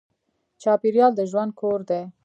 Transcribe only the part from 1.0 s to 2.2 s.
د ژوند کور دی.